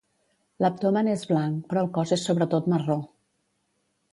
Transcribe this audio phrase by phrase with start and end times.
[0.63, 2.97] L'abdomen és blanc, però el cos és sobretot marró.